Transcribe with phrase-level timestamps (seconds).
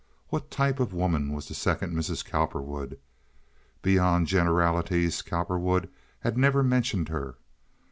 [0.29, 2.25] What type of woman was the second Mrs.
[2.25, 2.97] Cowperwood?
[3.83, 5.89] Beyond generalities Cowperwood
[6.21, 7.35] had never mentioned her.